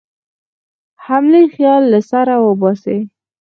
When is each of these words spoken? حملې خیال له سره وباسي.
حملې 1.05 1.43
خیال 1.55 1.83
له 1.93 1.99
سره 2.11 2.33
وباسي. 2.45 2.97